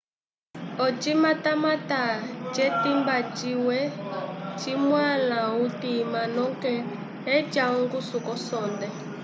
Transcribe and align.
ocimatamata 0.85 2.01
ce 2.53 2.65
timba 2.81 3.17
cimwe 3.37 3.79
ci 4.59 4.71
nuala 4.81 5.39
utima 5.65 6.21
noke 6.35 6.73
eca 7.37 7.63
onguso 7.75 8.17
ko 8.27 8.33
sonde 8.47 8.87